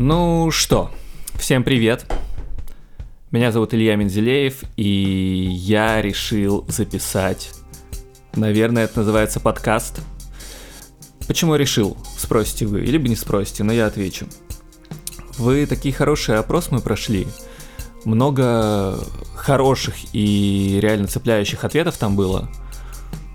Ну 0.00 0.52
что, 0.52 0.92
всем 1.34 1.64
привет. 1.64 2.06
Меня 3.32 3.50
зовут 3.50 3.74
Илья 3.74 3.96
Мензелеев, 3.96 4.62
и 4.76 4.86
я 4.86 6.00
решил 6.00 6.64
записать, 6.68 7.50
наверное, 8.36 8.84
это 8.84 9.00
называется 9.00 9.40
подкаст. 9.40 10.00
Почему 11.26 11.56
решил, 11.56 11.96
спросите 12.16 12.66
вы, 12.66 12.82
или 12.82 12.96
бы 12.96 13.08
не 13.08 13.16
спросите, 13.16 13.64
но 13.64 13.72
я 13.72 13.86
отвечу. 13.86 14.28
Вы 15.36 15.66
такие 15.66 15.92
хорошие 15.92 16.38
опросы 16.38 16.68
мы 16.70 16.80
прошли, 16.80 17.26
много 18.04 19.00
хороших 19.34 19.96
и 20.12 20.78
реально 20.80 21.08
цепляющих 21.08 21.64
ответов 21.64 21.96
там 21.98 22.14
было. 22.14 22.48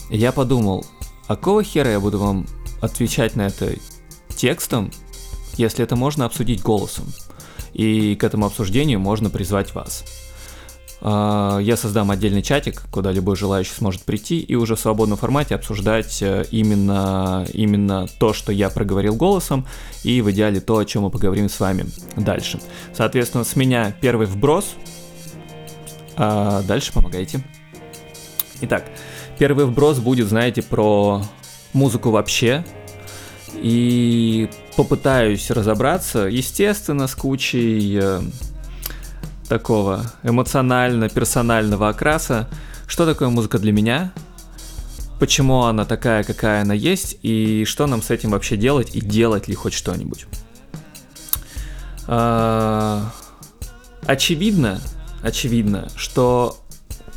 Я 0.09 0.31
подумал, 0.31 0.85
а 1.27 1.35
какого 1.35 1.61
хера 1.61 1.91
я 1.91 1.99
буду 1.99 2.19
вам 2.19 2.47
отвечать 2.81 3.35
на 3.35 3.47
это 3.47 3.75
текстом, 4.29 4.91
если 5.57 5.83
это 5.83 5.95
можно 5.95 6.25
обсудить 6.25 6.61
голосом. 6.61 7.05
И 7.73 8.15
к 8.15 8.23
этому 8.23 8.45
обсуждению 8.45 8.99
можно 8.99 9.29
призвать 9.29 9.73
вас. 9.73 10.03
А, 11.05 11.59
я 11.59 11.75
создам 11.75 12.11
отдельный 12.11 12.41
чатик, 12.41 12.83
куда 12.89 13.11
любой 13.11 13.35
желающий 13.35 13.73
сможет 13.73 14.03
прийти 14.03 14.39
и 14.39 14.55
уже 14.55 14.75
в 14.75 14.79
свободном 14.79 15.17
формате 15.17 15.53
обсуждать 15.53 16.21
э, 16.21 16.45
именно, 16.49 17.45
именно 17.51 18.07
то, 18.19 18.31
что 18.31 18.53
я 18.53 18.69
проговорил 18.69 19.15
голосом, 19.15 19.67
и 20.03 20.21
в 20.21 20.31
идеале 20.31 20.61
то, 20.61 20.77
о 20.77 20.85
чем 20.85 21.03
мы 21.03 21.09
поговорим 21.09 21.49
с 21.49 21.59
вами 21.59 21.85
дальше. 22.15 22.61
Соответственно, 22.93 23.43
с 23.43 23.57
меня 23.57 23.93
первый 23.99 24.27
вброс, 24.27 24.75
а 26.15 26.61
дальше 26.61 26.93
помогайте. 26.93 27.43
Итак, 28.61 28.85
первый 29.37 29.65
вброс 29.65 29.99
будет, 29.99 30.29
знаете, 30.29 30.61
про 30.61 31.21
музыку 31.73 32.11
вообще, 32.11 32.63
и 33.55 34.49
попытаюсь 34.75 35.49
разобраться, 35.51 36.21
естественно, 36.25 37.07
с 37.07 37.15
кучей 37.15 37.99
э, 38.01 38.21
такого 39.47 40.11
эмоционально-персонального 40.23 41.89
окраса, 41.89 42.49
что 42.87 43.05
такое 43.05 43.29
музыка 43.29 43.59
для 43.59 43.71
меня, 43.71 44.11
почему 45.19 45.63
она 45.63 45.85
такая, 45.85 46.23
какая 46.23 46.63
она 46.63 46.73
есть, 46.73 47.17
и 47.21 47.65
что 47.65 47.87
нам 47.87 48.01
с 48.01 48.09
этим 48.09 48.31
вообще 48.31 48.57
делать, 48.57 48.95
и 48.95 49.01
делать 49.01 49.47
ли 49.47 49.55
хоть 49.55 49.73
что-нибудь. 49.73 50.25
А, 52.07 53.11
очевидно, 54.05 54.81
очевидно, 55.21 55.87
что 55.95 56.57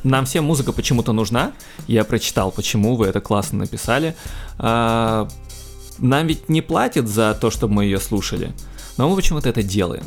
нам 0.05 0.25
всем 0.25 0.45
музыка 0.45 0.73
почему-то 0.73 1.13
нужна. 1.13 1.53
Я 1.89 2.05
прочитал, 2.05 2.53
почему 2.53 2.95
вы 2.97 3.07
это 3.07 3.21
классно 3.21 3.59
написали. 3.59 4.15
Нам 5.99 6.27
ведь 6.27 6.49
не 6.49 6.61
платят 6.61 7.09
за 7.09 7.35
то, 7.35 7.51
чтобы 7.51 7.75
мы 7.75 7.85
ее 7.85 7.99
слушали, 7.99 8.53
но 8.97 9.09
мы 9.09 9.17
почему-то 9.17 9.49
это 9.49 9.63
делаем. 9.63 10.05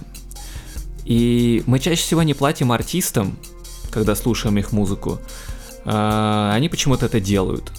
И 1.06 1.64
мы 1.66 1.80
чаще 1.80 2.02
всего 2.02 2.22
не 2.24 2.34
платим 2.34 2.72
артистам, 2.72 3.38
когда 3.92 4.16
слушаем 4.16 4.58
их 4.58 4.72
музыку. 4.72 5.20
А, 5.86 6.54
они 6.54 6.70
почему-то 6.70 7.08
это 7.08 7.20
делают. 7.20 7.72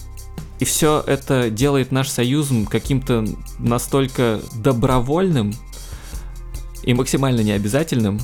И 0.59 0.65
все 0.65 1.03
это 1.07 1.49
делает 1.49 1.91
наш 1.91 2.09
союз 2.09 2.49
каким-то 2.69 3.25
настолько 3.57 4.41
добровольным 4.55 5.53
и 6.83 6.93
максимально 6.93 7.41
необязательным, 7.41 8.19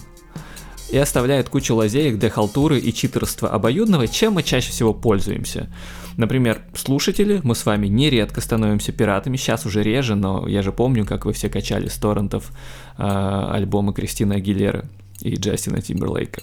и 0.90 0.98
оставляет 0.98 1.50
кучу 1.50 1.76
лазеек 1.76 2.18
для 2.18 2.30
халтуры 2.30 2.80
и 2.80 2.94
читерства 2.94 3.50
обоюдного, 3.50 4.08
чем 4.08 4.34
мы 4.34 4.44
чаще 4.44 4.72
всего 4.72 4.94
пользуемся. 4.94 5.70
Например, 6.16 6.62
слушатели, 6.74 7.42
мы 7.44 7.54
с 7.54 7.66
вами 7.66 7.88
нередко 7.88 8.42
становимся 8.42 8.92
пиратами, 8.92 9.38
сейчас 9.38 9.66
уже 9.66 9.84
реже, 9.84 10.16
но 10.16 10.48
я 10.48 10.64
же 10.64 10.72
помню, 10.72 11.06
как 11.06 11.26
вы 11.26 11.34
все 11.34 11.50
качали 11.50 11.88
с 11.90 11.96
торрентов 11.96 12.52
э, 12.98 13.04
альбомы 13.04 13.94
Кристины 13.94 14.34
Агилеры 14.34 14.86
и 15.22 15.36
Джастина 15.36 15.82
Тимберлейка. 15.82 16.42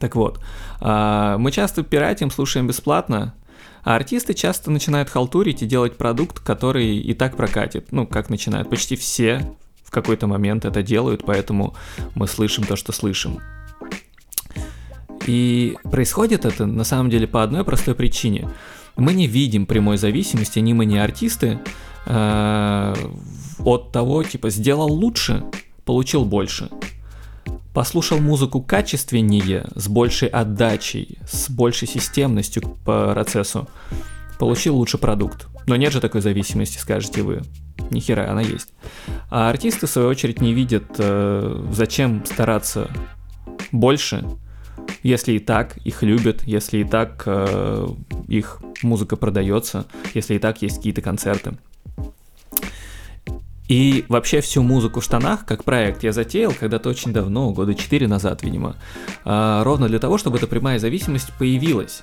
Так 0.00 0.16
вот, 0.16 0.40
э, 0.80 1.36
мы 1.38 1.52
часто 1.52 1.82
пиратим, 1.82 2.30
слушаем 2.30 2.66
бесплатно, 2.66 3.34
а 3.84 3.96
артисты 3.96 4.32
часто 4.32 4.70
начинают 4.70 5.10
халтурить 5.10 5.62
и 5.62 5.66
делать 5.66 5.98
продукт, 5.98 6.38
который 6.38 6.96
и 6.96 7.14
так 7.14 7.36
прокатит. 7.36 7.90
Ну, 7.90 8.06
как 8.06 8.30
начинают? 8.30 8.70
Почти 8.70 8.96
все 8.96 9.54
какой-то 9.92 10.26
момент 10.26 10.64
это 10.64 10.82
делают, 10.82 11.24
поэтому 11.24 11.74
мы 12.14 12.26
слышим 12.26 12.64
то, 12.64 12.76
что 12.76 12.92
слышим. 12.92 13.40
И 15.26 15.76
происходит 15.84 16.44
это 16.44 16.66
на 16.66 16.84
самом 16.84 17.10
деле 17.10 17.26
по 17.26 17.42
одной 17.42 17.64
простой 17.64 17.94
причине. 17.94 18.48
Мы 18.96 19.14
не 19.14 19.26
видим 19.26 19.66
прямой 19.66 19.96
зависимости, 19.96 20.58
ни 20.58 20.72
мы, 20.72 20.84
ни 20.84 20.96
артисты, 20.96 21.60
э, 22.06 22.94
от 23.58 23.92
того, 23.92 24.22
типа, 24.22 24.50
сделал 24.50 24.92
лучше, 24.92 25.44
получил 25.84 26.24
больше. 26.24 26.68
Послушал 27.72 28.18
музыку 28.18 28.60
качественнее, 28.60 29.66
с 29.74 29.88
большей 29.88 30.28
отдачей, 30.28 31.18
с 31.26 31.48
большей 31.48 31.88
системностью 31.88 32.62
по 32.84 33.12
процессу, 33.12 33.68
получил 34.38 34.76
лучший 34.76 35.00
продукт. 35.00 35.46
Но 35.66 35.76
нет 35.76 35.92
же 35.92 36.00
такой 36.00 36.20
зависимости, 36.20 36.78
скажете 36.78 37.22
вы. 37.22 37.42
Ни 37.90 38.00
хера, 38.00 38.30
она 38.30 38.42
есть. 38.42 38.68
А 39.34 39.48
артисты, 39.48 39.86
в 39.86 39.90
свою 39.90 40.08
очередь, 40.08 40.42
не 40.42 40.52
видят, 40.52 40.84
э, 40.98 41.64
зачем 41.72 42.22
стараться 42.26 42.90
больше, 43.72 44.26
если 45.02 45.32
и 45.32 45.38
так 45.38 45.78
их 45.78 46.02
любят, 46.02 46.42
если 46.42 46.80
и 46.80 46.84
так 46.84 47.22
э, 47.24 47.88
их 48.28 48.60
музыка 48.82 49.16
продается, 49.16 49.86
если 50.12 50.34
и 50.34 50.38
так 50.38 50.60
есть 50.60 50.76
какие-то 50.76 51.00
концерты. 51.00 51.56
И 53.72 54.04
вообще 54.10 54.42
всю 54.42 54.62
музыку 54.62 55.00
в 55.00 55.04
штанах, 55.04 55.46
как 55.46 55.64
проект, 55.64 56.02
я 56.04 56.12
затеял 56.12 56.52
когда-то 56.52 56.90
очень 56.90 57.10
давно, 57.10 57.52
года 57.52 57.74
4 57.74 58.06
назад, 58.06 58.42
видимо, 58.42 58.76
а, 59.24 59.64
ровно 59.64 59.88
для 59.88 59.98
того, 59.98 60.18
чтобы 60.18 60.36
эта 60.36 60.46
прямая 60.46 60.78
зависимость 60.78 61.32
появилась. 61.38 62.02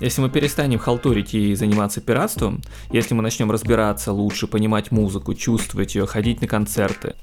Если 0.00 0.22
мы 0.22 0.30
перестанем 0.30 0.78
халтурить 0.78 1.34
и 1.34 1.54
заниматься 1.54 2.00
пиратством, 2.00 2.62
если 2.90 3.12
мы 3.12 3.22
начнем 3.22 3.50
разбираться 3.50 4.12
лучше, 4.12 4.46
понимать 4.46 4.92
музыку, 4.92 5.34
чувствовать 5.34 5.94
ее, 5.94 6.06
ходить 6.06 6.40
на 6.40 6.48
концерты, 6.48 7.16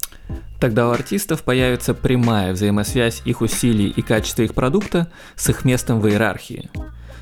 тогда 0.59 0.89
у 0.89 0.91
артистов 0.91 1.41
появится 1.41 1.95
прямая 1.95 2.53
взаимосвязь 2.53 3.23
их 3.25 3.41
усилий 3.41 3.89
и 3.89 4.03
качества 4.03 4.43
их 4.43 4.53
продукта 4.53 5.11
с 5.35 5.49
их 5.49 5.65
местом 5.65 6.01
в 6.01 6.07
иерархии. 6.07 6.69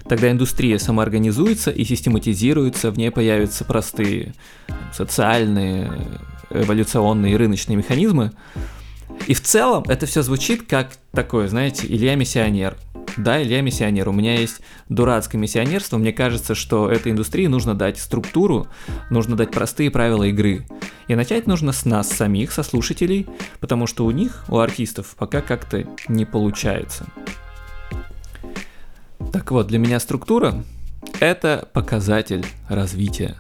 Тогда 0.10 0.30
индустрия 0.30 0.78
самоорганизуется 0.78 1.72
и 1.72 1.86
систематизируется, 1.86 2.92
в 2.92 2.98
ней 2.98 3.12
появятся 3.12 3.64
простые 3.64 4.34
социальные, 4.92 5.90
эволюционные 6.50 7.34
и 7.34 7.38
рыночные 7.38 7.76
механизмы. 7.76 8.32
И 9.28 9.34
в 9.34 9.42
целом 9.42 9.84
это 9.88 10.06
все 10.06 10.22
звучит 10.22 10.68
как 10.68 10.92
такое, 11.12 11.48
знаете, 11.48 11.88
Илья 11.88 12.16
миссионер. 12.16 12.78
Да, 13.18 13.42
Илья 13.42 13.62
миссионер. 13.62 14.10
У 14.10 14.12
меня 14.12 14.40
есть 14.40 14.62
дурацкое 14.90 15.40
миссионерство. 15.40 15.98
Мне 15.98 16.12
кажется, 16.12 16.54
что 16.54 16.90
этой 16.90 17.12
индустрии 17.12 17.48
нужно 17.48 17.74
дать 17.74 17.98
структуру, 17.98 18.68
нужно 19.10 19.38
дать 19.38 19.52
простые 19.52 19.90
правила 19.90 20.24
игры. 20.24 20.68
И 21.08 21.16
начать 21.16 21.48
нужно 21.48 21.72
с 21.72 21.86
нас 21.86 22.10
самих, 22.10 22.52
со 22.52 22.64
слушателей, 22.64 23.28
потому 23.60 23.88
что 23.88 24.06
у 24.06 24.12
них, 24.12 24.44
у 24.50 24.58
артистов, 24.58 25.16
пока 25.18 25.42
как-то 25.42 25.86
не 26.08 26.26
получается. 26.26 27.06
Так 29.32 29.52
вот, 29.52 29.68
для 29.68 29.80
меня 29.80 30.00
структура— 30.00 30.64
это 31.20 31.70
показатель 31.74 32.46
развития. 32.68 33.36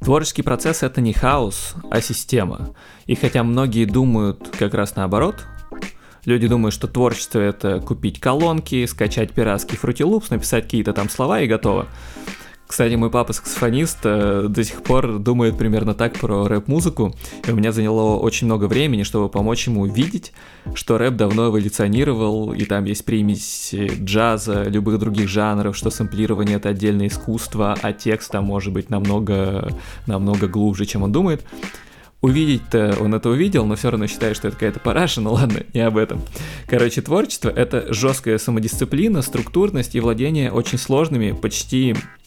Творческий 0.00 0.42
процесс 0.42 0.82
это 0.82 1.02
не 1.02 1.12
хаос, 1.12 1.74
а 1.90 2.00
система. 2.00 2.74
И 3.06 3.14
хотя 3.14 3.42
многие 3.42 3.84
думают 3.84 4.48
как 4.58 4.72
раз 4.72 4.96
наоборот, 4.96 5.44
люди 6.24 6.48
думают, 6.48 6.74
что 6.74 6.88
творчество 6.88 7.38
это 7.38 7.80
купить 7.80 8.18
колонки, 8.18 8.86
скачать 8.86 9.32
пиратский 9.32 9.76
Loops, 9.76 10.28
написать 10.30 10.64
какие-то 10.64 10.94
там 10.94 11.10
слова 11.10 11.40
и 11.40 11.46
готово. 11.46 11.86
Кстати, 12.70 12.94
мой 12.94 13.10
папа 13.10 13.32
саксофонист 13.32 13.98
э, 14.04 14.46
до 14.48 14.62
сих 14.62 14.84
пор 14.84 15.18
думает 15.18 15.58
примерно 15.58 15.92
так 15.92 16.16
про 16.16 16.46
рэп-музыку, 16.46 17.12
и 17.44 17.50
у 17.50 17.56
меня 17.56 17.72
заняло 17.72 18.16
очень 18.16 18.46
много 18.46 18.66
времени, 18.66 19.02
чтобы 19.02 19.28
помочь 19.28 19.66
ему 19.66 19.80
увидеть, 19.80 20.32
что 20.74 20.96
рэп 20.96 21.16
давно 21.16 21.48
эволюционировал, 21.48 22.52
и 22.52 22.64
там 22.64 22.84
есть 22.84 23.04
примесь 23.04 23.74
джаза, 23.74 24.62
любых 24.68 25.00
других 25.00 25.28
жанров, 25.28 25.76
что 25.76 25.90
сэмплирование 25.90 26.58
это 26.58 26.68
отдельное 26.68 27.08
искусство, 27.08 27.76
а 27.82 27.92
текст 27.92 28.30
там 28.30 28.44
может 28.44 28.72
быть 28.72 28.88
намного, 28.88 29.76
намного 30.06 30.46
глубже, 30.46 30.86
чем 30.86 31.02
он 31.02 31.10
думает. 31.10 31.44
Увидеть-то 32.20 32.98
он 33.00 33.12
это 33.16 33.30
увидел, 33.30 33.66
но 33.66 33.74
все 33.74 33.90
равно 33.90 34.06
считает, 34.06 34.36
что 34.36 34.46
это 34.46 34.56
какая-то 34.56 34.78
параша, 34.78 35.20
ну 35.20 35.32
ладно, 35.32 35.64
не 35.74 35.80
об 35.80 35.96
этом. 35.96 36.22
Короче, 36.68 37.02
творчество— 37.02 37.48
это 37.56 37.92
жесткая 37.92 38.38
самодисциплина, 38.38 39.22
структурность 39.22 39.96
и 39.96 40.00
владение 40.00 40.52
очень 40.52 40.78
сложными, 40.78 41.32
почти 41.32 41.96
Э, 41.96 42.19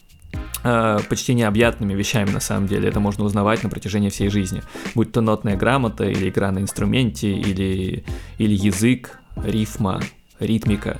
почти 1.08 1.34
необъятными 1.34 1.94
вещами 1.94 2.30
на 2.30 2.40
самом 2.40 2.66
деле. 2.66 2.88
Это 2.88 2.98
можно 2.98 3.24
узнавать 3.24 3.62
на 3.62 3.68
протяжении 3.68 4.08
всей 4.08 4.30
жизни. 4.30 4.62
Будь 4.94 5.12
то 5.12 5.20
нотная 5.20 5.56
грамота, 5.56 6.04
или 6.04 6.28
игра 6.28 6.50
на 6.50 6.60
инструменте, 6.60 7.32
или, 7.32 8.04
или 8.38 8.54
язык, 8.54 9.18
рифма, 9.36 10.00
ритмика. 10.40 10.98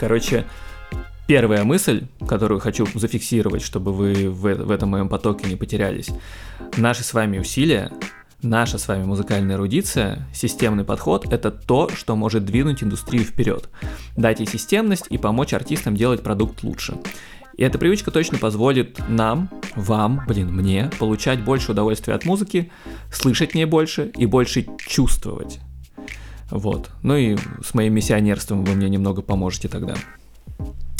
Короче, 0.00 0.46
первая 1.26 1.64
мысль, 1.64 2.06
которую 2.26 2.60
хочу 2.60 2.86
зафиксировать, 2.94 3.62
чтобы 3.62 3.92
вы 3.92 4.30
в, 4.30 4.42
в 4.42 4.70
этом 4.70 4.90
моем 4.90 5.08
потоке 5.08 5.48
не 5.48 5.56
потерялись. 5.56 6.08
Наши 6.76 7.04
с 7.04 7.12
вами 7.12 7.38
усилия 7.38 7.92
Наша 8.44 8.76
с 8.76 8.88
вами 8.88 9.04
музыкальная 9.04 9.54
эрудиция, 9.54 10.26
системный 10.34 10.82
подход– 10.82 11.26
это 11.32 11.52
то, 11.52 11.88
что 11.88 12.16
может 12.16 12.44
двинуть 12.44 12.82
индустрию 12.82 13.22
вперед, 13.22 13.68
дать 14.16 14.40
ей 14.40 14.46
системность 14.46 15.06
и 15.10 15.16
помочь 15.16 15.54
артистам 15.54 15.94
делать 15.94 16.24
продукт 16.24 16.64
лучше. 16.64 16.96
И 17.62 17.64
эта 17.64 17.78
привычка 17.78 18.10
точно 18.10 18.38
позволит 18.38 18.98
нам, 19.08 19.48
вам, 19.76 20.24
блин, 20.26 20.52
мне 20.52 20.90
получать 20.98 21.44
больше 21.44 21.70
удовольствия 21.70 22.14
от 22.14 22.24
музыки, 22.24 22.72
слышать 23.12 23.54
не 23.54 23.66
больше 23.66 24.10
и 24.16 24.26
больше 24.26 24.66
чувствовать. 24.78 25.60
Вот. 26.50 26.90
Ну 27.04 27.16
и 27.16 27.36
с 27.64 27.72
моим 27.72 27.94
миссионерством 27.94 28.64
вы 28.64 28.74
мне 28.74 28.88
немного 28.88 29.22
поможете 29.22 29.68
тогда. 29.68 29.94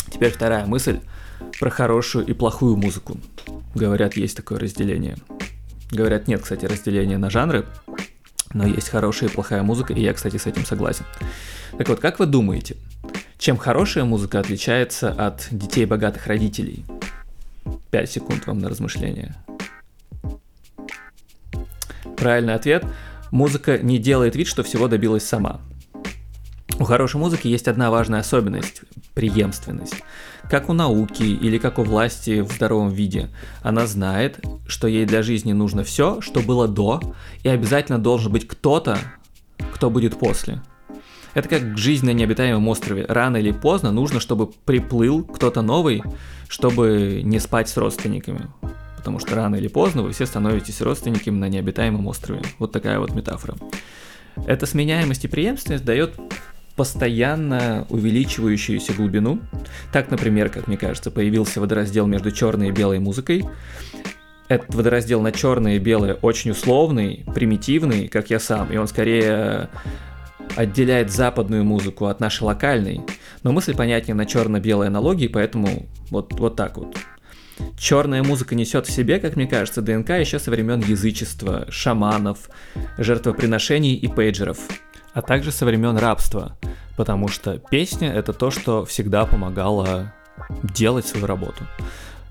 Теперь 0.08 0.30
вторая 0.30 0.64
мысль 0.64 1.00
про 1.58 1.68
хорошую 1.68 2.26
и 2.26 2.32
плохую 2.32 2.76
музыку. 2.76 3.16
Говорят, 3.74 4.16
есть 4.16 4.36
такое 4.36 4.60
разделение. 4.60 5.16
Говорят, 5.90 6.28
нет, 6.28 6.42
кстати, 6.42 6.64
разделения 6.64 7.18
на 7.18 7.28
жанры, 7.28 7.66
но 8.54 8.68
есть 8.68 8.88
хорошая 8.88 9.30
и 9.30 9.32
плохая 9.32 9.64
музыка, 9.64 9.94
и 9.94 10.00
я, 10.00 10.14
кстати, 10.14 10.36
с 10.36 10.46
этим 10.46 10.64
согласен. 10.64 11.06
Так 11.76 11.88
вот, 11.88 11.98
как 11.98 12.20
вы 12.20 12.26
думаете, 12.26 12.76
чем 13.38 13.56
хорошая 13.56 14.04
музыка 14.04 14.40
отличается 14.40 15.10
от 15.10 15.48
детей 15.50 15.84
богатых 15.84 16.26
родителей? 16.26 16.84
5 17.90 18.10
секунд 18.10 18.46
вам 18.46 18.58
на 18.58 18.68
размышление. 18.68 19.34
Правильный 22.16 22.54
ответ– 22.54 22.84
музыка 23.30 23.78
не 23.78 23.98
делает 23.98 24.36
вид, 24.36 24.46
что 24.46 24.62
всего 24.62 24.88
добилась 24.88 25.24
сама. 25.24 25.60
У 26.78 26.84
хорошей 26.84 27.16
музыки 27.16 27.48
есть 27.48 27.68
одна 27.68 27.90
важная 27.90 28.20
особенность– 28.20 28.82
преемственность 29.14 30.02
как 30.52 30.68
у 30.68 30.72
науки 30.72 31.22
или 31.22 31.58
как 31.58 31.78
у 31.78 31.82
власти 31.82 32.40
в 32.40 32.52
здоровом 32.52 32.90
виде. 32.90 33.30
Она 33.62 33.86
знает, 33.86 34.38
что 34.66 34.86
ей 34.86 35.06
для 35.06 35.22
жизни 35.22 35.52
нужно 35.52 35.82
все, 35.82 36.20
что 36.20 36.40
было 36.40 36.68
до, 36.68 37.00
и 37.42 37.48
обязательно 37.48 37.98
должен 37.98 38.32
быть 38.32 38.46
кто-то, 38.46 38.98
кто 39.74 39.88
будет 39.88 40.18
после. 40.18 40.62
Это 41.34 41.48
как 41.48 41.78
жизнь 41.78 42.04
на 42.04 42.12
необитаемом 42.12 42.68
острове. 42.68 43.06
Рано 43.08 43.38
или 43.38 43.52
поздно 43.52 43.90
нужно, 43.90 44.20
чтобы 44.20 44.48
приплыл 44.48 45.24
кто-то 45.24 45.62
новый, 45.62 46.02
чтобы 46.48 47.22
не 47.24 47.38
спать 47.38 47.68
с 47.68 47.76
родственниками. 47.76 48.48
Потому 48.96 49.18
что 49.18 49.34
рано 49.34 49.56
или 49.56 49.68
поздно 49.68 50.02
вы 50.02 50.12
все 50.12 50.26
становитесь 50.26 50.80
родственниками 50.80 51.38
на 51.38 51.48
необитаемом 51.48 52.06
острове. 52.06 52.42
Вот 52.58 52.72
такая 52.72 52.98
вот 52.98 53.14
метафора. 53.14 53.56
Эта 54.46 54.66
сменяемость 54.66 55.24
и 55.24 55.28
преемственность 55.28 55.84
дает 55.84 56.14
постоянно 56.76 57.86
увеличивающуюся 57.90 58.92
глубину. 58.94 59.40
Так, 59.92 60.10
например, 60.10 60.48
как 60.48 60.68
мне 60.68 60.76
кажется, 60.76 61.10
появился 61.10 61.60
водораздел 61.60 62.06
между 62.06 62.30
черной 62.30 62.68
и 62.68 62.72
белой 62.72 62.98
музыкой. 62.98 63.44
Этот 64.48 64.74
водораздел 64.74 65.20
на 65.22 65.32
черное 65.32 65.76
и 65.76 65.78
белое 65.78 66.14
очень 66.14 66.50
условный, 66.50 67.24
примитивный, 67.34 68.08
как 68.08 68.30
я 68.30 68.38
сам, 68.38 68.70
и 68.70 68.76
он 68.76 68.86
скорее 68.86 69.70
отделяет 70.56 71.10
западную 71.10 71.64
музыку 71.64 72.06
от 72.06 72.20
нашей 72.20 72.44
локальной. 72.44 73.00
Но 73.42 73.52
мысль 73.52 73.74
понятнее 73.74 74.14
на 74.14 74.26
черно-белой 74.26 74.88
аналогии, 74.88 75.28
поэтому 75.28 75.88
вот, 76.10 76.32
вот 76.38 76.56
так 76.56 76.76
вот. 76.76 76.96
Черная 77.78 78.22
музыка 78.22 78.54
несет 78.54 78.86
в 78.86 78.90
себе, 78.90 79.18
как 79.18 79.36
мне 79.36 79.46
кажется, 79.46 79.82
ДНК 79.82 80.10
еще 80.10 80.38
со 80.38 80.50
времен 80.50 80.80
язычества, 80.80 81.66
шаманов, 81.70 82.50
жертвоприношений 82.98 83.94
и 83.94 84.08
пейджеров– 84.08 84.58
а 85.14 85.22
также 85.22 85.52
со 85.52 85.64
времен 85.64 85.96
рабства, 85.96 86.56
потому 86.96 87.28
что 87.28 87.58
песня— 87.58 88.12
это 88.14 88.32
то, 88.32 88.50
что 88.50 88.84
всегда 88.84 89.26
помогало 89.26 90.12
делать 90.62 91.06
свою 91.06 91.26
работу. 91.26 91.66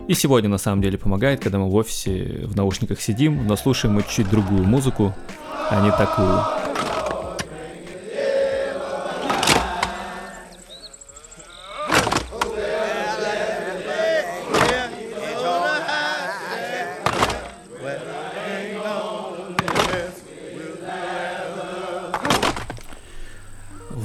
И 0.07 0.13
сегодня 0.15 0.49
на 0.49 0.57
самом 0.57 0.81
деле 0.81 0.97
помогает, 0.97 1.41
когда 1.41 1.59
мы 1.59 1.69
в 1.69 1.75
офисе 1.75 2.41
в 2.45 2.55
наушниках 2.55 2.99
сидим, 2.99 3.45
но 3.45 3.55
слушаем 3.55 3.95
мы 3.95 4.03
чуть 4.03 4.29
другую 4.29 4.63
музыку, 4.63 5.13
а 5.69 5.81
не 5.81 5.91
такую. 5.91 6.60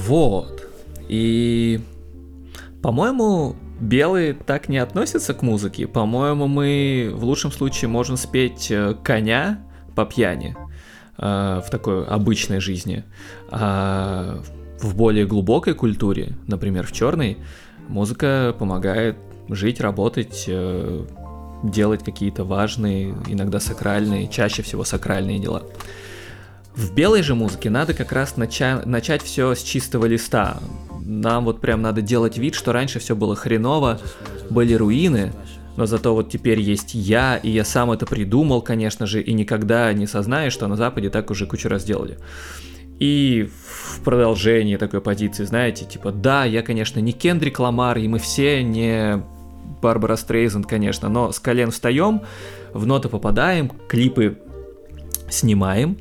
Вот. 0.07 0.69
И, 1.09 1.81
по-моему, 2.83 3.57
белые 3.81 4.35
так 4.35 4.69
не 4.69 4.79
относятся 4.79 5.35
к 5.35 5.43
музыке. 5.43 5.87
По-моему, 5.87 6.47
мы 6.47 7.11
в 7.13 7.25
лучшем 7.25 7.51
случае 7.51 7.89
можем 7.89 8.17
спеть 8.17 8.71
э, 8.71 8.95
коня 9.03 9.61
по 9.95 10.05
пьяни 10.05 10.57
э, 11.19 11.61
в 11.65 11.71
такой 11.71 12.07
обычной 12.07 12.61
жизни. 12.61 13.05
А 13.51 14.41
в 14.81 14.97
более 14.97 15.27
глубокой 15.27 15.75
культуре, 15.75 16.35
например, 16.47 16.87
в 16.87 16.93
черной, 16.93 17.39
музыка 17.89 18.55
помогает 18.59 19.17
жить, 19.49 19.81
работать, 19.81 20.45
э, 20.47 21.05
делать 21.63 22.05
какие-то 22.05 22.45
важные, 22.45 23.15
иногда 23.27 23.59
сакральные, 23.61 24.29
чаще 24.29 24.63
всего 24.63 24.85
сакральные 24.85 25.39
дела. 25.39 25.63
В 26.77 26.93
белой 26.93 27.23
же 27.23 27.35
музыке 27.35 27.71
надо 27.71 27.95
как 27.95 28.13
раз 28.13 28.37
нача- 28.37 28.83
начать 28.85 29.23
все 29.23 29.55
с 29.55 29.63
чистого 29.63 30.05
листа. 30.05 30.59
Нам 31.01 31.47
вот 31.47 31.63
прям 31.63 31.81
надо 31.81 32.03
делать 32.03 32.37
вид, 32.37 32.55
что 32.55 32.73
раньше 32.73 32.99
все 32.99 33.17
было 33.17 33.35
хреново, 33.35 33.99
были 34.51 34.75
руины, 34.75 35.33
но 35.77 35.87
зато 35.87 36.15
вот 36.15 36.31
теперь 36.31 36.61
есть 36.61 36.95
я, 36.95 37.39
и 37.39 37.49
я 37.49 37.65
сам 37.65 37.93
это 37.93 38.05
придумал, 38.05 38.61
конечно 38.61 39.07
же, 39.07 39.23
и 39.23 39.33
никогда 39.33 39.91
не 39.95 40.07
сознаю, 40.07 40.51
что 40.51 40.67
на 40.67 40.77
Западе 40.77 41.09
так 41.09 41.31
уже 41.31 41.47
кучу 41.47 41.71
раз 41.71 41.83
делали. 41.83 42.19
И 42.99 43.49
в 43.69 44.01
продолжении 44.01 44.77
такой 44.77 45.01
позиции, 45.01 45.45
знаете, 45.45 45.87
типа, 45.87 46.13
да, 46.13 46.45
я, 46.45 46.63
конечно, 46.63 47.01
не 47.01 47.13
Кендрик 47.13 47.59
Ламар, 47.59 47.97
и 47.97 48.07
мы 48.07 48.19
все 48.19 48.63
не 48.63 49.23
Барбара 49.81 50.17
Стрейзен, 50.17 50.65
конечно, 50.65 51.09
но 51.09 51.33
с 51.33 51.39
колен 51.39 51.71
встаем, 51.71 52.21
в 52.75 52.85
ноты 52.85 53.09
попадаем, 53.09 53.71
клипы 53.89 54.39
снимаем, 55.31 55.99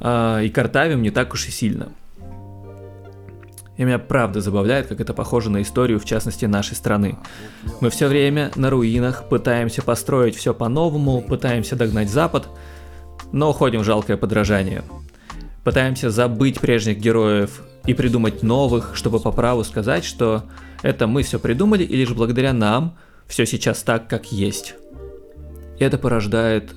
э, 0.00 0.44
и 0.44 0.48
картавим 0.48 1.02
не 1.02 1.10
так 1.10 1.32
уж 1.32 1.48
и 1.48 1.50
сильно. 1.50 1.88
И 3.76 3.84
меня 3.84 3.98
правда 3.98 4.40
забавляет, 4.40 4.86
как 4.86 5.00
это 5.00 5.12
похоже 5.12 5.50
на 5.50 5.60
историю, 5.60 6.00
в 6.00 6.04
частности, 6.04 6.46
нашей 6.46 6.74
страны. 6.74 7.18
Мы 7.80 7.90
все 7.90 8.08
время 8.08 8.50
на 8.56 8.70
руинах 8.70 9.28
пытаемся 9.28 9.82
построить 9.82 10.34
все 10.34 10.54
по-новому, 10.54 11.20
пытаемся 11.20 11.76
догнать 11.76 12.08
Запад, 12.08 12.48
но 13.32 13.50
уходим 13.50 13.80
в 13.80 13.84
жалкое 13.84 14.16
подражание. 14.16 14.82
Пытаемся 15.62 16.10
забыть 16.10 16.60
прежних 16.60 16.98
героев 16.98 17.62
и 17.84 17.92
придумать 17.92 18.42
новых, 18.42 18.92
чтобы 18.94 19.20
по 19.20 19.30
праву 19.30 19.62
сказать, 19.62 20.04
что 20.04 20.44
это 20.82 21.06
мы 21.06 21.22
все 21.22 21.38
придумали, 21.38 21.84
и 21.84 21.96
лишь 21.96 22.12
благодаря 22.12 22.52
нам 22.54 22.96
все 23.26 23.44
сейчас 23.44 23.82
так, 23.82 24.08
как 24.08 24.32
есть. 24.32 24.74
И 25.78 25.84
это 25.84 25.98
порождает 25.98 26.74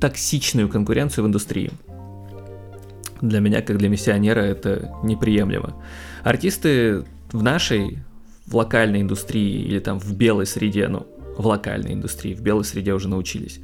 токсичную 0.00 0.70
конкуренцию 0.70 1.24
в 1.24 1.26
индустрии– 1.26 1.72
для 3.20 3.40
меня, 3.40 3.62
как 3.62 3.78
для 3.78 3.88
миссионера, 3.88 4.40
это 4.40 4.92
неприемлемо. 5.02 5.74
Артисты 6.24 7.04
в 7.32 7.42
нашей, 7.42 7.98
в 8.46 8.56
локальной 8.56 9.02
индустрии 9.02 9.62
или 9.62 9.78
там 9.78 9.98
в 9.98 10.14
белой 10.14 10.46
среде, 10.46 10.88
ну, 10.88 11.06
в 11.36 11.46
локальной 11.46 11.92
индустрии, 11.92 12.34
в 12.34 12.40
белой 12.40 12.64
среде 12.64 12.92
уже 12.94 13.08
научились. 13.08 13.60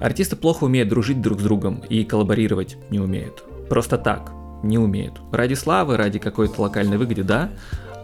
Артисты 0.00 0.36
плохо 0.36 0.64
умеют 0.64 0.88
дружить 0.88 1.20
друг 1.20 1.40
с 1.40 1.42
другом 1.42 1.82
и 1.88 2.04
коллаборировать 2.04 2.76
не 2.90 3.00
умеют. 3.00 3.44
Просто 3.68 3.96
так, 3.96 4.32
не 4.62 4.78
умеют. 4.78 5.20
Ради 5.32 5.54
славы, 5.54 5.96
ради 5.96 6.18
какой-то 6.18 6.60
локальной 6.62 6.98
выгоды, 6.98 7.22
да, 7.22 7.50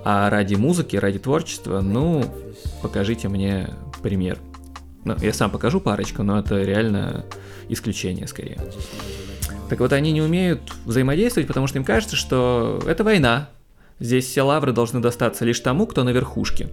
а 0.04 0.30
ради 0.30 0.54
музыки, 0.54 0.96
ради 0.96 1.18
творчества, 1.18 1.80
ну, 1.80 2.24
покажите 2.82 3.28
мне 3.28 3.70
пример. 4.02 4.38
Ну, 5.04 5.16
я 5.20 5.32
сам 5.32 5.50
покажу 5.50 5.80
парочку, 5.80 6.22
но 6.22 6.38
это 6.38 6.62
реально 6.62 7.24
исключение 7.68 8.26
скорее. 8.26 8.58
Так 9.68 9.80
вот, 9.80 9.92
они 9.92 10.12
не 10.12 10.20
умеют 10.20 10.60
взаимодействовать, 10.84 11.46
потому 11.46 11.66
что 11.66 11.78
им 11.78 11.84
кажется, 11.84 12.16
что 12.16 12.82
это 12.86 13.04
война. 13.04 13.48
Здесь 14.00 14.26
все 14.26 14.42
лавры 14.42 14.72
должны 14.72 15.00
достаться 15.00 15.44
лишь 15.44 15.60
тому, 15.60 15.86
кто 15.86 16.04
на 16.04 16.10
верхушке. 16.10 16.68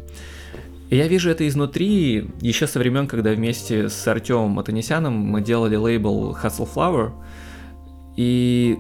И 0.90 0.96
я 0.96 1.08
вижу 1.08 1.30
это 1.30 1.48
изнутри 1.48 2.30
еще 2.42 2.66
со 2.66 2.80
времен, 2.80 3.08
когда 3.08 3.32
вместе 3.32 3.90
с 3.90 4.08
Артемом 4.08 4.52
Матанесяном 4.52 5.14
мы 5.14 5.42
делали 5.42 5.76
лейбл 5.76 6.36
Hustle 6.42 6.68
Flower. 6.74 7.12
И 8.16 8.78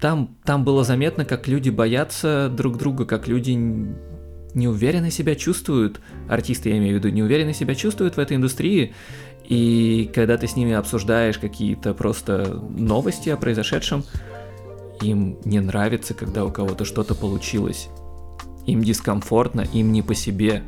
там, 0.00 0.36
там 0.44 0.64
было 0.64 0.84
заметно, 0.84 1.24
как 1.24 1.48
люди 1.48 1.70
боятся 1.70 2.52
друг 2.54 2.76
друга, 2.76 3.06
как 3.06 3.26
люди 3.26 3.58
неуверенно 4.56 5.10
себя 5.10 5.36
чувствуют, 5.36 6.00
артисты 6.28 6.70
я 6.70 6.78
имею 6.78 6.94
в 6.94 6.96
виду, 6.98 7.14
неуверенно 7.14 7.52
себя 7.52 7.74
чувствуют 7.74 8.16
в 8.16 8.18
этой 8.18 8.36
индустрии, 8.36 8.94
и 9.44 10.10
когда 10.12 10.36
ты 10.36 10.48
с 10.48 10.56
ними 10.56 10.72
обсуждаешь 10.72 11.38
какие-то 11.38 11.94
просто 11.94 12.60
новости 12.76 13.28
о 13.28 13.36
произошедшем, 13.36 14.04
им 15.00 15.38
не 15.44 15.60
нравится, 15.60 16.14
когда 16.14 16.44
у 16.44 16.50
кого-то 16.50 16.84
что-то 16.84 17.14
получилось. 17.14 17.88
Им 18.66 18.82
дискомфортно, 18.82 19.60
им 19.72 19.92
не 19.92 20.02
по 20.02 20.14
себе. 20.14 20.62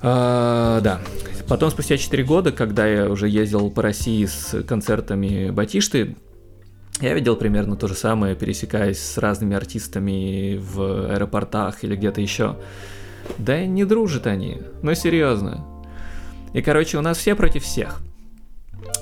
А, 0.00 0.80
да. 0.80 1.00
Потом, 1.46 1.70
спустя 1.70 1.96
4 1.96 2.24
года, 2.24 2.50
когда 2.50 2.86
я 2.88 3.08
уже 3.08 3.28
ездил 3.28 3.70
по 3.70 3.82
России 3.82 4.24
с 4.24 4.62
концертами 4.64 5.50
Батишты, 5.50 6.16
Я 7.00 7.12
видел 7.12 7.36
примерно 7.36 7.76
то 7.76 7.88
же 7.88 7.94
самое, 7.94 8.34
пересекаясь 8.34 8.98
с 8.98 9.18
разными 9.18 9.54
артистами 9.54 10.56
в 10.56 11.12
аэропортах 11.12 11.84
или 11.84 11.94
где-то 11.94 12.20
еще. 12.20 12.56
Да 13.38 13.62
и 13.62 13.66
не 13.66 13.84
дружат 13.84 14.26
они, 14.26 14.62
но 14.82 14.94
серьезно. 14.94 15.66
И, 16.54 16.62
короче, 16.62 16.96
у 16.96 17.02
нас 17.02 17.18
все 17.18 17.34
против 17.34 17.64
всех. 17.64 18.00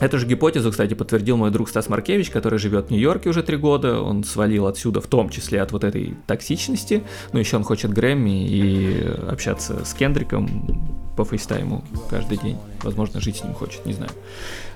Эту 0.00 0.18
же 0.18 0.26
гипотезу, 0.26 0.70
кстати, 0.70 0.94
подтвердил 0.94 1.36
мой 1.36 1.50
друг 1.50 1.68
Стас 1.68 1.88
Маркевич, 1.88 2.30
который 2.30 2.58
живет 2.58 2.88
в 2.88 2.90
Нью-Йорке 2.90 3.28
уже 3.28 3.42
три 3.42 3.56
года. 3.56 4.00
Он 4.00 4.24
свалил 4.24 4.66
отсюда, 4.66 5.00
в 5.00 5.06
том 5.06 5.28
числе 5.28 5.62
от 5.62 5.70
вот 5.70 5.84
этой 5.84 6.16
токсичности. 6.26 7.04
Но 7.32 7.38
еще 7.38 7.56
он 7.56 7.64
хочет 7.64 7.92
Грэмми 7.92 8.46
и 8.48 9.06
общаться 9.28 9.84
с 9.84 9.94
Кендриком 9.94 11.12
по 11.16 11.24
фейстайму 11.24 11.84
каждый 12.10 12.38
день. 12.38 12.58
Возможно, 12.82 13.20
жить 13.20 13.36
с 13.36 13.44
ним 13.44 13.54
хочет, 13.54 13.86
не 13.86 13.92
знаю. 13.92 14.10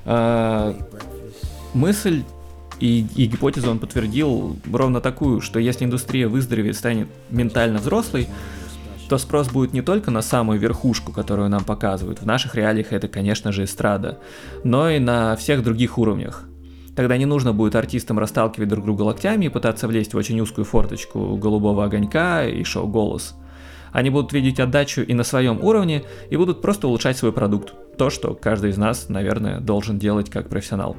А, 0.05 0.77
мысль 1.75 2.23
и, 2.81 3.07
и 3.17 3.27
гипотезу 3.27 3.71
он 3.71 3.79
подтвердил 3.79 4.57
ровно 4.73 5.01
такую, 5.01 5.41
что 5.41 5.59
если 5.59 5.85
индустрия 5.85 6.29
выздоровеет, 6.29 6.77
станет 6.77 7.09
ментально 7.31 7.79
взрослой, 7.79 8.29
то 9.09 9.17
спрос 9.19 9.49
будет 9.49 9.73
не 9.73 9.83
только 9.83 10.11
на 10.11 10.23
самую 10.23 10.59
верхушку, 10.59 11.13
которую 11.13 11.49
нам 11.49 11.65
показывают, 11.65 12.21
в 12.21 12.27
наших 12.27 12.55
реалиях 12.55 12.93
это, 12.93 13.09
конечно 13.09 13.53
же, 13.53 13.65
эстрада, 13.65 14.19
но 14.65 14.91
и 14.91 14.99
на 14.99 15.35
всех 15.37 15.63
других 15.63 15.99
уровнях. 15.99 16.45
Тогда 16.95 17.17
не 17.17 17.27
нужно 17.27 17.53
будет 17.53 17.75
артистам 17.77 18.19
расталкивать 18.19 18.69
друг 18.69 18.85
друга 18.85 19.03
локтями 19.03 19.47
и 19.47 19.49
пытаться 19.49 19.87
влезть 19.87 20.15
в 20.15 20.17
очень 20.17 20.41
узкую 20.41 20.65
форточку 20.65 21.37
голубого 21.37 21.85
огонька 21.85 22.45
и 22.45 22.65
шоу 22.65 22.87
«Голос». 22.89 23.37
Они 23.93 24.11
будут 24.11 24.33
видеть 24.33 24.61
отдачу 24.61 25.03
и 25.03 25.15
на 25.15 25.25
своем 25.25 25.65
уровне, 25.65 26.05
и 26.29 26.37
будут 26.37 26.61
просто 26.61 26.89
улучшать 26.89 27.17
свой 27.17 27.33
продукт. 27.33 27.73
То, 27.97 28.11
что 28.11 28.35
каждый 28.35 28.71
из 28.71 28.77
нас, 28.77 29.09
наверное, 29.09 29.61
должен 29.61 29.99
делать 29.99 30.29
как 30.29 30.49
профессионал. 30.49 30.97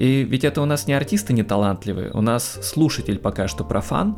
И 0.00 0.24
ведь 0.24 0.44
это 0.44 0.62
у 0.62 0.64
нас 0.64 0.86
не 0.86 0.94
артисты 0.94 1.34
не 1.34 1.42
талантливые, 1.42 2.10
у 2.12 2.22
нас 2.22 2.58
слушатель 2.62 3.18
пока 3.18 3.48
что 3.48 3.64
профан 3.64 4.16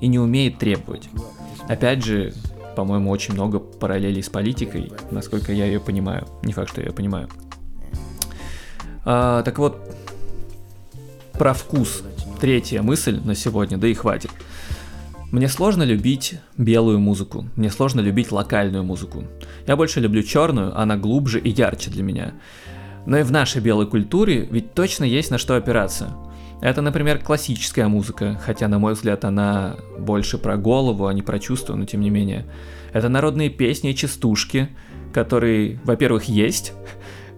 и 0.00 0.06
не 0.06 0.20
умеет 0.20 0.58
требовать. 0.58 1.08
Опять 1.68 2.04
же, 2.04 2.32
по-моему, 2.76 3.10
очень 3.10 3.34
много 3.34 3.58
параллелей 3.58 4.22
с 4.22 4.28
политикой, 4.28 4.92
насколько 5.10 5.52
я 5.52 5.64
ее 5.64 5.80
понимаю. 5.80 6.28
Не 6.44 6.52
факт, 6.52 6.70
что 6.70 6.80
я 6.80 6.86
ее 6.86 6.92
понимаю. 6.92 7.28
А, 9.04 9.42
так 9.42 9.58
вот, 9.58 9.80
про 11.32 11.54
вкус. 11.54 12.04
Третья 12.40 12.80
мысль 12.82 13.18
на 13.24 13.34
сегодня, 13.34 13.78
да 13.78 13.88
и 13.88 13.94
хватит. 13.94 14.30
Мне 15.32 15.48
сложно 15.48 15.82
любить 15.82 16.38
белую 16.56 17.00
музыку, 17.00 17.46
мне 17.56 17.72
сложно 17.72 18.00
любить 18.00 18.30
локальную 18.30 18.84
музыку. 18.84 19.24
Я 19.66 19.74
больше 19.74 19.98
люблю 19.98 20.22
черную, 20.22 20.78
она 20.78 20.96
глубже 20.96 21.40
и 21.40 21.50
ярче 21.50 21.90
для 21.90 22.04
меня. 22.04 22.34
Но 23.06 23.18
и 23.18 23.22
в 23.22 23.30
нашей 23.30 23.60
белой 23.60 23.86
культуре 23.86 24.46
ведь 24.50 24.74
точно 24.74 25.04
есть 25.04 25.30
на 25.30 25.38
что 25.38 25.56
опираться. 25.56 26.16
Это, 26.60 26.80
например, 26.80 27.18
классическая 27.18 27.86
музыка, 27.86 28.40
хотя, 28.44 28.66
на 28.68 28.78
мой 28.78 28.94
взгляд, 28.94 29.24
она 29.24 29.76
больше 29.98 30.38
про 30.38 30.56
голову, 30.56 31.06
а 31.06 31.12
не 31.12 31.22
про 31.22 31.38
чувства, 31.38 31.74
но 31.74 31.84
тем 31.84 32.00
не 32.00 32.10
менее. 32.10 32.46
Это 32.92 33.08
народные 33.08 33.50
песни 33.50 33.90
и 33.90 33.96
частушки, 33.96 34.70
которые, 35.12 35.80
во-первых, 35.84 36.24
есть. 36.24 36.72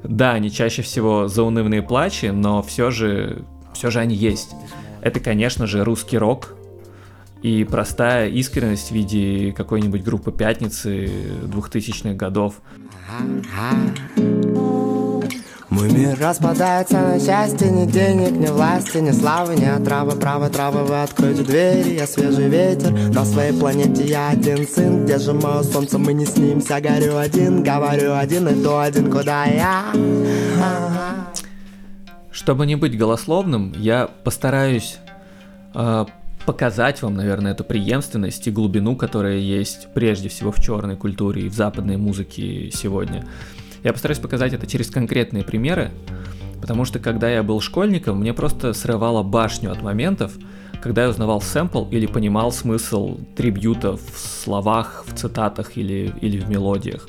Да, 0.04 0.32
они 0.32 0.50
чаще 0.50 0.82
всего 0.82 1.26
заунывные 1.26 1.82
плачи, 1.82 2.26
но 2.26 2.62
все 2.62 2.90
же, 2.90 3.44
все 3.74 3.90
же 3.90 3.98
они 3.98 4.14
есть. 4.14 4.54
Это, 5.00 5.18
конечно 5.18 5.66
же, 5.66 5.84
русский 5.84 6.16
рок, 6.16 6.54
и 7.42 7.64
простая 7.64 8.28
искренность 8.28 8.90
в 8.90 8.94
виде 8.94 9.52
какой-нибудь 9.52 10.02
группы 10.02 10.32
«Пятницы» 10.32 11.06
2000-х 11.44 12.14
годов. 12.14 12.60
Мой 15.78 15.92
мир. 15.92 16.18
Распадается 16.18 17.00
на 17.00 17.20
части 17.20 17.64
Ни 17.64 17.86
денег, 17.86 18.32
ни 18.32 18.46
власти, 18.46 18.98
ни 18.98 19.12
славы, 19.12 19.54
ни 19.54 19.64
отравы 19.64 20.16
Право, 20.16 20.50
травы, 20.50 20.82
вы 20.82 21.02
откройте 21.02 21.42
двери 21.44 21.94
Я 21.94 22.08
свежий 22.08 22.48
ветер, 22.48 22.90
на 22.90 23.24
своей 23.24 23.52
планете 23.52 24.04
я 24.04 24.30
один 24.30 24.66
сын 24.66 25.04
Где 25.04 25.18
же 25.18 25.34
мое 25.34 25.62
солнце, 25.62 25.98
мы 25.98 26.14
не 26.14 26.26
снимся. 26.26 26.80
Горю 26.80 27.16
один, 27.16 27.62
говорю 27.62 28.14
один, 28.14 28.48
иду 28.48 28.76
один, 28.76 29.08
куда 29.08 29.44
я? 29.44 29.84
Чтобы 32.32 32.66
не 32.66 32.74
быть 32.74 32.98
голословным, 32.98 33.72
я 33.76 34.08
постараюсь 34.24 34.98
э, 35.74 36.06
показать 36.44 37.02
вам, 37.02 37.14
наверное, 37.14 37.52
эту 37.52 37.62
преемственность 37.62 38.46
и 38.46 38.50
глубину, 38.50 38.96
которая 38.96 39.36
есть 39.36 39.88
прежде 39.92 40.28
всего 40.28 40.50
в 40.50 40.60
черной 40.60 40.96
культуре 40.96 41.42
и 41.42 41.48
в 41.48 41.54
западной 41.54 41.96
музыке 41.96 42.70
сегодня. 42.72 43.26
Я 43.88 43.94
постараюсь 43.94 44.18
показать 44.18 44.52
это 44.52 44.66
через 44.66 44.90
конкретные 44.90 45.44
примеры, 45.44 45.92
потому 46.60 46.84
что 46.84 46.98
когда 46.98 47.30
я 47.30 47.42
был 47.42 47.58
школьником, 47.62 48.20
мне 48.20 48.34
просто 48.34 48.74
срывало 48.74 49.22
башню 49.22 49.72
от 49.72 49.80
моментов, 49.80 50.34
когда 50.82 51.04
я 51.04 51.08
узнавал 51.08 51.40
сэмпл 51.40 51.86
или 51.88 52.04
понимал 52.04 52.52
смысл 52.52 53.18
трибьюта 53.34 53.96
в 53.96 54.02
словах, 54.14 55.06
в 55.06 55.16
цитатах 55.16 55.78
или, 55.78 56.12
или 56.20 56.38
в 56.38 56.50
мелодиях. 56.50 57.08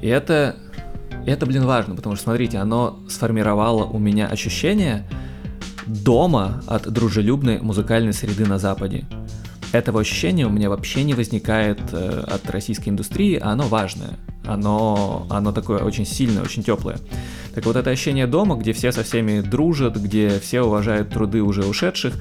И 0.00 0.08
это, 0.08 0.56
это, 1.26 1.44
блин, 1.44 1.66
важно, 1.66 1.94
потому 1.94 2.16
что, 2.16 2.24
смотрите, 2.24 2.56
оно 2.56 3.04
сформировало 3.10 3.84
у 3.84 3.98
меня 3.98 4.28
ощущение 4.28 5.06
дома 5.86 6.62
от 6.66 6.90
дружелюбной 6.90 7.60
музыкальной 7.60 8.14
среды 8.14 8.46
на 8.46 8.56
Западе. 8.58 9.04
Этого 9.72 10.00
ощущения 10.00 10.46
у 10.46 10.50
меня 10.50 10.70
вообще 10.70 11.04
не 11.04 11.12
возникает 11.12 11.80
э, 11.92 12.24
от 12.26 12.48
российской 12.50 12.88
индустрии, 12.88 13.36
а 13.36 13.50
оно 13.50 13.64
важное 13.64 14.18
оно, 14.44 15.26
оно 15.30 15.52
такое 15.52 15.82
очень 15.82 16.06
сильное, 16.06 16.42
очень 16.42 16.62
теплое. 16.62 16.98
Так 17.54 17.66
вот 17.66 17.76
это 17.76 17.90
ощущение 17.90 18.26
дома, 18.26 18.56
где 18.56 18.72
все 18.72 18.92
со 18.92 19.02
всеми 19.02 19.40
дружат, 19.40 19.96
где 19.96 20.38
все 20.40 20.62
уважают 20.62 21.10
труды 21.10 21.42
уже 21.42 21.64
ушедших, 21.64 22.14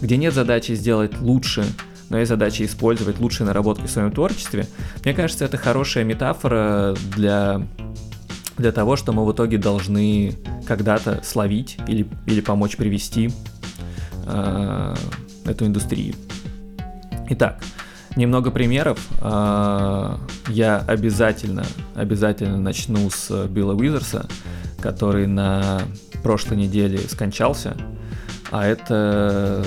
где 0.00 0.16
нет 0.16 0.32
задачи 0.32 0.72
сделать 0.72 1.20
лучше, 1.20 1.64
но 2.08 2.18
есть 2.18 2.28
задача 2.28 2.64
использовать 2.64 3.18
лучшие 3.18 3.46
наработки 3.46 3.86
в 3.86 3.90
своем 3.90 4.12
творчестве, 4.12 4.66
мне 5.04 5.12
кажется, 5.12 5.44
это 5.44 5.56
хорошая 5.56 6.04
метафора 6.04 6.96
для, 7.16 7.62
для 8.56 8.72
того, 8.72 8.96
что 8.96 9.12
мы 9.12 9.26
в 9.26 9.32
итоге 9.32 9.58
должны 9.58 10.34
когда-то 10.66 11.20
словить 11.24 11.78
или, 11.88 12.06
или 12.26 12.40
помочь 12.40 12.76
привести 12.76 13.30
э, 14.26 14.94
эту 15.44 15.66
индустрию. 15.66 16.14
Итак, 17.28 17.60
Немного 18.16 18.50
примеров. 18.50 18.98
А, 19.20 20.18
я 20.56 20.78
обязательно, 20.78 21.66
обязательно 21.94 22.56
начну 22.56 23.10
с 23.10 23.46
Билла 23.46 23.74
Уизерса, 23.74 24.26
который 24.80 25.26
на 25.26 25.82
прошлой 26.22 26.56
неделе 26.56 26.98
скончался. 26.98 27.76
А 28.50 28.64
это 28.64 29.62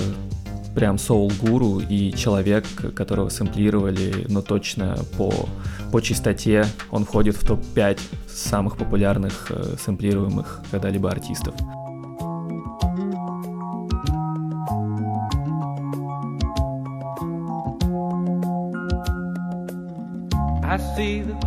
прям 0.74 0.98
соул-гуру 0.98 1.78
и 1.78 2.12
человек, 2.12 2.64
которого 2.96 3.28
сэмплировали, 3.28 4.26
но 4.28 4.42
точно 4.42 4.98
по, 5.16 5.32
по 5.92 6.00
чистоте 6.00 6.66
он 6.90 7.04
входит 7.04 7.36
в 7.36 7.46
топ-5 7.46 8.00
самых 8.28 8.76
популярных 8.76 9.46
э, 9.50 9.76
сэмплируемых 9.78 10.60
когда-либо 10.72 11.08
артистов. 11.08 11.54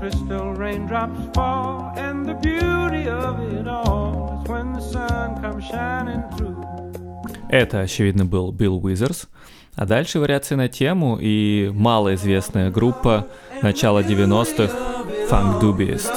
Crystal 0.03 0.53
raindrops 0.53 1.17
fall, 1.33 1.93
and 1.95 2.25
the 2.25 2.33
beauty 2.33 3.07
of 3.07 3.39
it 3.53 3.65
all 3.69 4.41
is 4.43 4.49
when 4.49 4.73
the 4.73 4.81
sun 4.81 5.41
comes 5.41 5.63
shining 5.63 6.21
through. 6.35 6.57
Это, 7.49 7.79
очевидно, 7.79 8.25
был 8.25 8.51
Билл 8.51 8.83
Уизерс. 8.83 9.29
А 9.75 9.85
дальше 9.85 10.19
вариации 10.19 10.55
на 10.55 10.67
тему 10.67 11.17
и 11.21 11.71
малоизвестная 11.73 12.69
группа 12.69 13.27
начала 13.61 14.03
90-х 14.03 14.75
Funk 15.29 15.61
Dubiest. 15.61 16.11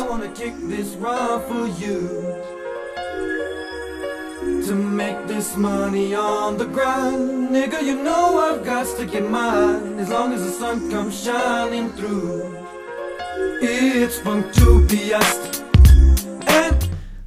To 4.67 4.75
make 4.75 5.29
this 5.29 5.57
money 5.57 6.13
on 6.13 6.57
the 6.59 6.67
grind 6.67 7.51
Nigga, 7.51 7.85
you 7.85 8.03
know 8.03 8.41
I've 8.41 8.65
got 8.65 8.87
to 8.99 9.07
get 9.07 9.31
mine 9.31 10.01
As 10.01 10.11
long 10.11 10.33
as 10.33 10.43
the 10.43 10.51
sun 10.51 10.91
comes 10.91 11.23
shining 11.23 11.89
through 11.91 12.66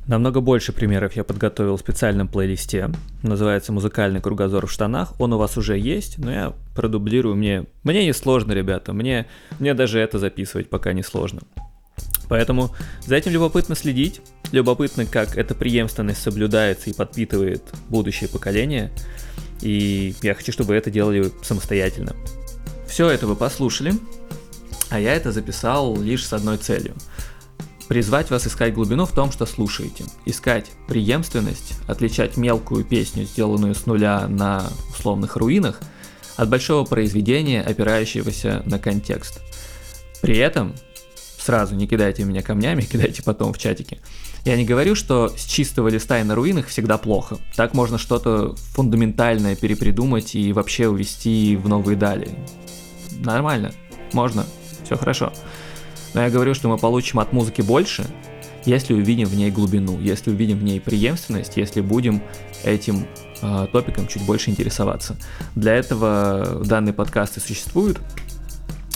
Намного 0.10 0.42
больше 0.42 0.74
примеров 0.74 1.14
я 1.14 1.24
подготовил 1.24 1.78
в 1.78 1.82
специальном 1.82 2.28
плейлисте. 2.28 2.90
Называется 3.22 3.72
«Музыкальный 3.72 4.22
кругозор 4.22 4.66
в 4.66 4.72
штанах». 4.72 5.14
Он 5.20 5.34
у 5.34 5.38
вас 5.38 5.56
уже 5.56 5.78
есть, 5.78 6.18
но 6.18 6.32
я 6.32 6.54
продублирую. 6.76 7.36
Мне, 7.36 7.66
мне 7.84 8.04
не 8.04 8.14
сложно, 8.14 8.54
ребята. 8.54 8.92
Мне, 8.92 9.28
мне 9.60 9.76
даже 9.76 10.00
это 10.00 10.18
записывать 10.18 10.68
пока 10.68 10.94
не 10.94 11.04
сложно. 11.04 11.42
Поэтому 12.28 12.74
за 13.06 13.18
этим 13.18 13.34
любопытно 13.34 13.76
следить. 13.76 14.22
Любопытно, 14.52 15.06
как 15.06 15.38
эта 15.38 15.54
преемственность 15.54 16.24
соблюдается 16.24 16.90
и 16.90 16.94
подпитывает 16.94 17.62
будущее 17.88 18.30
поколение. 18.30 18.92
И 19.62 20.16
я 20.24 20.34
хочу, 20.34 20.52
чтобы 20.52 20.74
это 20.74 20.90
делали 20.90 21.32
самостоятельно. 21.44 22.16
Все 22.88 23.10
это 23.12 23.28
вы 23.28 23.36
послушали. 23.36 23.94
А 24.90 25.00
я 25.00 25.14
это 25.14 25.32
записал 25.32 26.00
лишь 26.00 26.26
с 26.26 26.34
одной 26.34 26.58
целью. 26.58 26.96
призвать 27.88 28.30
вас 28.30 28.46
искать 28.46 28.76
глубину 28.76 29.06
в 29.06 29.12
том, 29.14 29.32
что 29.32 29.48
слушаете, 29.48 30.06
искать 30.26 30.68
преемственность, 30.88 31.74
отличать 31.88 32.38
мелкую 32.38 32.86
песню, 32.86 33.24
сделанную 33.24 33.74
с 33.74 33.88
нуля 33.88 34.28
на 34.28 34.70
условных 34.92 35.36
руинах, 35.38 35.80
от 36.38 36.50
большого 36.50 36.86
произведения, 36.86 37.62
опирающегося 37.62 38.62
на 38.68 38.78
контекст. 38.78 39.42
При 40.22 40.38
этом 40.38 40.76
сразу 41.40 41.76
не 41.76 41.88
кидайте 41.88 42.24
меня 42.24 42.44
камнями, 42.44 42.82
кидайте 42.92 43.24
потом 43.24 43.54
в 43.54 43.58
чатике. 43.58 44.00
Я 44.46 44.56
не 44.56 44.66
говорю, 44.66 44.96
что 44.96 45.30
с 45.36 45.44
чистого 45.44 45.90
листа 45.90 46.20
и 46.20 46.24
на 46.24 46.36
руинах 46.36 46.68
всегда 46.68 46.98
плохо. 46.98 47.38
Так 47.56 47.74
можно 47.74 47.98
что-то 47.98 48.56
фундаментальное 48.56 49.56
перепридумать 49.56 50.36
и 50.36 50.54
вообще 50.54 50.88
увести 50.88 51.58
в 51.58 51.68
новые 51.68 51.98
дали. 51.98 52.30
Нормально, 53.20 53.74
можно, 54.14 54.46
все 54.90 54.98
хорошо. 54.98 55.32
Но 56.16 56.24
я 56.24 56.32
говорю, 56.32 56.56
что 56.56 56.68
мы 56.68 56.78
получим 56.78 57.20
от 57.20 57.32
музыки 57.32 57.62
больше, 57.62 58.06
если 58.66 58.94
увидим 58.96 59.28
в 59.28 59.36
ней 59.36 59.52
глубину, 59.52 60.00
если 60.00 60.32
увидим 60.32 60.58
в 60.58 60.64
ней 60.64 60.82
преемственность, 60.82 61.58
если 61.58 61.82
будем 61.82 62.24
этим 62.64 63.06
э, 63.42 63.68
топиком 63.72 64.08
чуть 64.08 64.26
больше 64.26 64.50
интересоваться. 64.50 65.16
Для 65.56 65.76
этого 65.76 66.64
данный 66.66 66.94
подкаст 66.94 67.38
и 67.38 67.40
существует. 67.40 68.00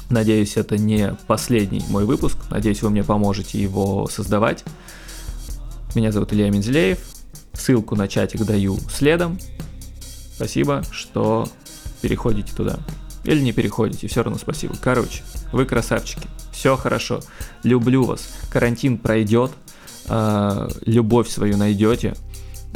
Надеюсь, 0.10 0.58
это 0.58 0.78
не 0.78 1.16
последний 1.28 1.84
мой 1.90 2.06
выпуск. 2.06 2.38
Надеюсь, 2.50 2.82
вы 2.82 2.90
мне 2.90 3.04
поможете 3.04 3.62
его 3.62 4.08
создавать. 4.08 4.64
Меня 5.94 6.12
зовут 6.12 6.34
Илья 6.34 6.50
Мензелеев. 6.50 6.98
Ссылку 7.54 7.96
на 7.96 8.08
чатик 8.08 8.44
даю 8.46 8.80
следом. 8.90 9.38
Спасибо, 10.36 10.82
что 10.92 11.48
переходите 12.02 12.52
туда. 12.56 12.80
Или 13.24 13.42
не 13.42 13.54
переходите, 13.54 14.08
все 14.08 14.24
равно 14.24 14.38
спасибо. 14.38 14.76
Короче, 14.82 15.24
вы 15.52 15.66
красавчики 15.66 16.28
все 16.64 16.78
хорошо, 16.78 17.20
люблю 17.64 18.06
вас, 18.06 18.30
карантин 18.50 18.98
пройдет, 18.98 19.52
э, 20.08 20.70
любовь 20.86 21.28
свою 21.28 21.58
найдете, 21.58 22.16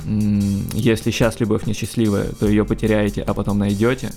если 0.05 1.11
сейчас 1.11 1.39
любовь 1.39 1.65
несчастливая, 1.65 2.29
то 2.33 2.47
ее 2.47 2.65
потеряете, 2.65 3.21
а 3.21 3.33
потом 3.33 3.59
найдете, 3.59 4.11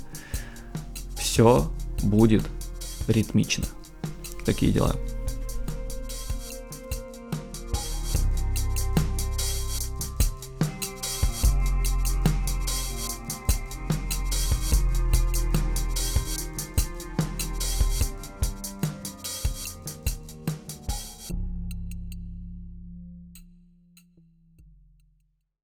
все 1.17 1.71
будет 2.03 2.43
ритмично. 3.07 3.65
Такие 4.45 4.73
дела. 4.73 4.97